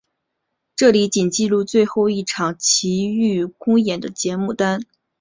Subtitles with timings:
[0.75, 4.81] 这里仅记录最后一场琦玉公演的节目单。